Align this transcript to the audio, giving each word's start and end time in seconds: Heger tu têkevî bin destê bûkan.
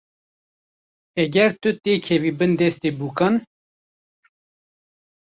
Heger 1.19 1.51
tu 1.61 1.69
têkevî 1.83 2.31
bin 2.39 2.51
destê 2.61 2.89
bûkan. 2.99 3.35